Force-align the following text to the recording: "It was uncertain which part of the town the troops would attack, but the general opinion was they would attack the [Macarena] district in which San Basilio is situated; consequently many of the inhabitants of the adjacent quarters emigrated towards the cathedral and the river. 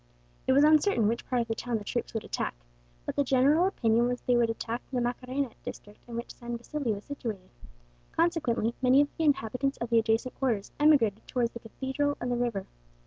"It 0.47 0.53
was 0.53 0.63
uncertain 0.63 1.07
which 1.07 1.27
part 1.27 1.43
of 1.43 1.47
the 1.47 1.53
town 1.53 1.77
the 1.77 1.83
troops 1.83 2.11
would 2.15 2.23
attack, 2.23 2.55
but 3.05 3.15
the 3.15 3.23
general 3.23 3.67
opinion 3.67 4.07
was 4.07 4.19
they 4.21 4.35
would 4.35 4.49
attack 4.49 4.81
the 4.91 4.99
[Macarena] 4.99 5.51
district 5.61 5.99
in 6.09 6.15
which 6.15 6.33
San 6.33 6.57
Basilio 6.57 6.95
is 6.95 7.03
situated; 7.05 7.51
consequently 8.11 8.73
many 8.81 9.01
of 9.01 9.09
the 9.15 9.25
inhabitants 9.25 9.77
of 9.77 9.91
the 9.91 9.99
adjacent 9.99 10.33
quarters 10.39 10.71
emigrated 10.79 11.27
towards 11.27 11.51
the 11.51 11.59
cathedral 11.59 12.17
and 12.19 12.31
the 12.31 12.35
river. 12.35 12.65